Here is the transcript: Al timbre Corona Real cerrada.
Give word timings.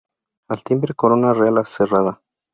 Al 0.49 0.63
timbre 0.63 0.95
Corona 0.95 1.31
Real 1.31 1.63
cerrada. 1.67 2.19